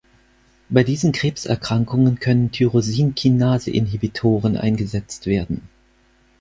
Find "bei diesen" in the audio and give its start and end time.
0.69-1.11